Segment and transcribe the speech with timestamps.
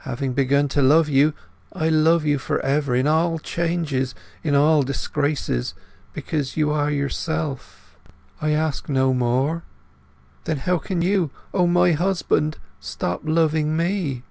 [0.00, 1.34] Having begun to love you,
[1.72, 4.12] I love you for ever—in all changes,
[4.42, 5.72] in all disgraces,
[6.12, 7.96] because you are yourself.
[8.42, 9.62] I ask no more.
[10.46, 14.24] Then how can you, O my own husband, stop loving me?"